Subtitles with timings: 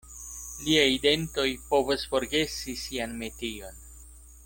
[0.67, 3.83] Liaj dentoj povas forgesi sian metion.